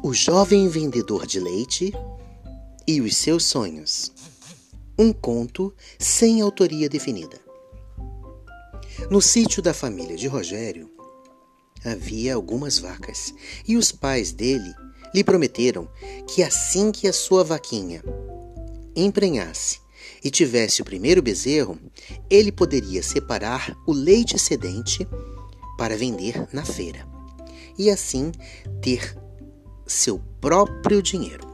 [0.00, 1.92] O jovem vendedor de leite
[2.86, 4.12] e os seus sonhos.
[4.96, 7.40] Um conto sem autoria definida.
[9.10, 10.88] No sítio da família de Rogério
[11.84, 13.34] havia algumas vacas
[13.66, 14.72] e os pais dele
[15.12, 15.88] lhe prometeram
[16.28, 18.02] que assim que a sua vaquinha
[18.94, 19.80] emprenhasse
[20.22, 21.76] e tivesse o primeiro bezerro,
[22.30, 25.06] ele poderia separar o leite excedente
[25.76, 27.04] para vender na feira
[27.76, 28.30] e assim
[28.80, 29.16] ter
[29.88, 31.48] seu próprio dinheiro.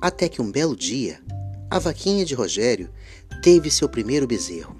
[0.00, 1.20] Até que um belo dia,
[1.68, 2.88] a vaquinha de Rogério
[3.42, 4.76] teve seu primeiro bezerro.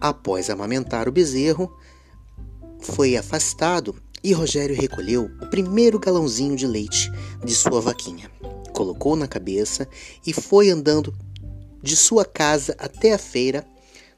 [0.00, 1.76] Após amamentar o bezerro,
[2.78, 7.10] foi afastado e Rogério recolheu o primeiro galãozinho de leite
[7.44, 8.30] de sua vaquinha.
[8.72, 9.88] Colocou na cabeça
[10.24, 11.12] e foi andando
[11.82, 13.66] de sua casa até a feira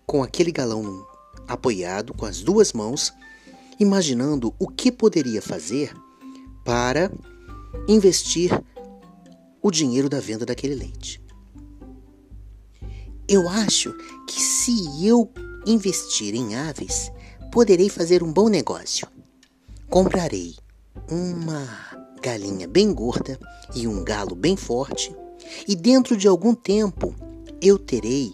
[0.07, 1.07] com aquele galão
[1.49, 3.13] apoiado com as duas mãos,
[3.81, 5.97] imaginando o que poderia fazer
[6.63, 7.11] para
[7.89, 8.51] investir
[9.63, 11.21] o dinheiro da venda daquele leite.
[13.27, 13.93] Eu acho
[14.29, 15.33] que se eu
[15.67, 17.11] investir em aves,
[17.51, 19.09] poderei fazer um bom negócio.
[19.89, 20.57] Comprarei
[21.11, 21.67] uma
[22.21, 23.39] galinha bem gorda
[23.75, 25.15] e um galo bem forte,
[25.67, 27.15] e dentro de algum tempo
[27.63, 28.33] eu terei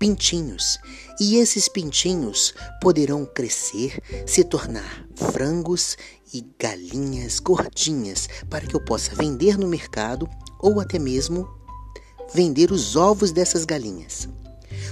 [0.00, 0.78] pintinhos,
[1.20, 5.94] e esses pintinhos poderão crescer, se tornar frangos
[6.32, 10.26] e galinhas gordinhas para que eu possa vender no mercado
[10.58, 11.46] ou até mesmo
[12.32, 14.26] vender os ovos dessas galinhas.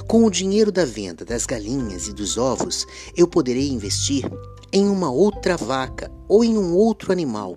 [0.07, 2.85] Com o dinheiro da venda das galinhas e dos ovos,
[3.17, 4.31] eu poderei investir
[4.71, 7.57] em uma outra vaca ou em um outro animal.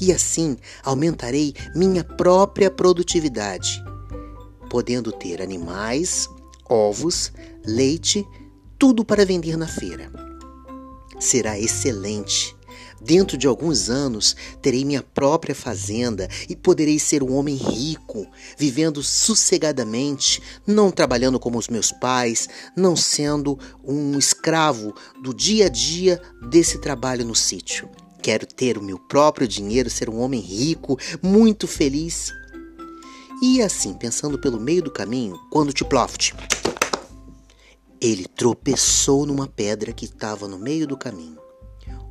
[0.00, 3.82] E assim aumentarei minha própria produtividade,
[4.70, 6.26] podendo ter animais
[6.70, 7.32] ovos,
[7.66, 8.24] leite,
[8.78, 10.10] tudo para vender na feira.
[11.18, 12.56] Será excelente.
[13.02, 18.26] Dentro de alguns anos terei minha própria fazenda e poderei ser um homem rico,
[18.58, 25.68] vivendo sossegadamente, não trabalhando como os meus pais, não sendo um escravo do dia a
[25.68, 27.88] dia desse trabalho no sítio.
[28.22, 32.30] Quero ter o meu próprio dinheiro, ser um homem rico, muito feliz.
[33.42, 36.34] E assim, pensando pelo meio do caminho, quando Tiploft
[38.00, 41.38] ele tropeçou numa pedra que estava no meio do caminho.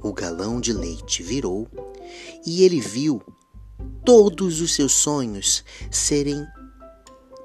[0.04, 1.68] O galão de leite virou
[2.46, 3.22] e ele viu
[4.06, 6.46] todos os seus sonhos serem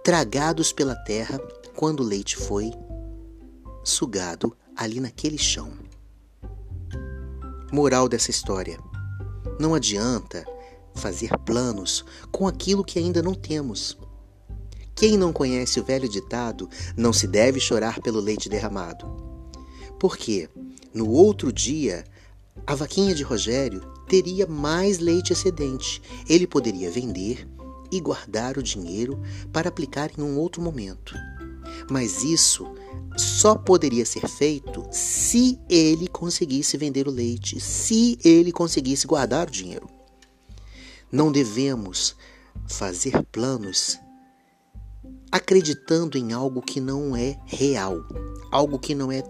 [0.04, 1.38] tragados pela terra
[1.74, 2.70] quando o leite foi
[3.82, 5.72] sugado ali naquele chão.
[7.72, 8.78] Moral dessa história:
[9.58, 10.44] não adianta
[10.94, 13.98] fazer planos com aquilo que ainda não temos.
[14.94, 19.06] Quem não conhece o velho ditado, não se deve chorar pelo leite derramado?
[19.98, 20.48] Porque
[20.92, 22.04] no outro dia,
[22.66, 26.00] a vaquinha de Rogério teria mais leite excedente.
[26.28, 27.48] Ele poderia vender
[27.90, 29.20] e guardar o dinheiro
[29.52, 31.14] para aplicar em um outro momento.
[31.90, 32.66] Mas isso
[33.16, 39.50] só poderia ser feito se ele conseguisse vender o leite, se ele conseguisse guardar o
[39.50, 39.88] dinheiro.
[41.14, 42.16] Não devemos
[42.66, 43.96] fazer planos
[45.30, 48.04] acreditando em algo que não é real,
[48.50, 49.22] algo que não é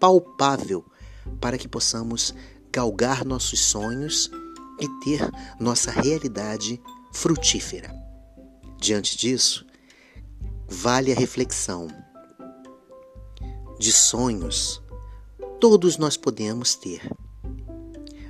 [0.00, 0.82] palpável,
[1.38, 2.34] para que possamos
[2.72, 4.30] galgar nossos sonhos
[4.80, 6.80] e ter nossa realidade
[7.12, 7.94] frutífera.
[8.78, 9.66] Diante disso,
[10.66, 11.86] vale a reflexão.
[13.78, 14.82] De sonhos,
[15.60, 17.02] todos nós podemos ter,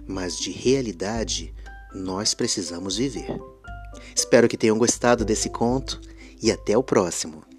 [0.08, 1.54] mas de realidade,
[1.94, 3.40] nós precisamos viver.
[4.14, 6.00] Espero que tenham gostado desse conto
[6.42, 7.49] e até o próximo.